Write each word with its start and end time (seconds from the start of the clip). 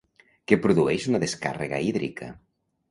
Que 0.51 0.57
produeix 0.63 1.05
una 1.11 1.21
descàrrega 1.27 1.85
hídrica. 1.91 2.35